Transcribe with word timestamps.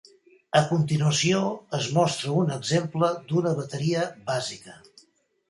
A 0.59 0.61
continuació 0.69 1.41
es 1.79 1.89
mostra 1.97 2.33
un 2.45 2.49
exemple 2.57 3.11
d'una 3.29 3.53
bateria 3.61 4.09
bàsica. 4.33 4.77